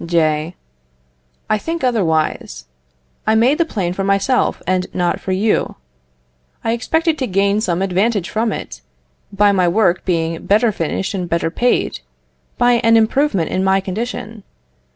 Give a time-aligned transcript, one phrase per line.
[0.03, 0.55] J.
[1.47, 2.65] I think otherwise.
[3.27, 5.75] I made the plane for myself, and not for you.
[6.63, 8.81] I expected to gain some advantage from it,
[9.31, 11.99] by my work being better finished and better paid,
[12.57, 14.41] by an improvement in my condition.